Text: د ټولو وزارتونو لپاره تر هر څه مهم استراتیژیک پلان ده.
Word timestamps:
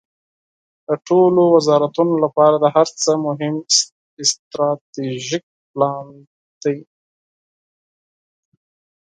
د 0.87 0.89
ټولو 1.07 1.41
وزارتونو 1.55 2.13
لپاره 2.23 2.55
تر 2.63 2.69
هر 2.75 2.87
څه 3.01 3.11
مهم 3.25 3.55
استراتیژیک 4.23 5.45
پلان 5.71 6.07
ده. 6.61 6.75